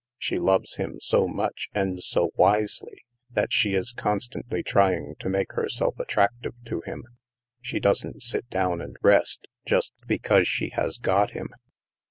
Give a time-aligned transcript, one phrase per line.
[0.17, 5.51] She loves him so much, and so wisely, that she is constantly trying to make
[5.51, 7.03] herself attract ive to him.
[7.61, 11.49] She doesn't sit down and rest, just because she has got him."